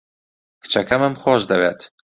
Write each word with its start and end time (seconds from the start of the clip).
کچەکەمم 0.63 1.13
خۆش 1.21 1.41
دەوێت. 1.51 1.79